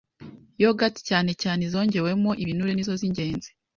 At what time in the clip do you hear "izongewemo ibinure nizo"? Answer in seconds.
1.67-2.93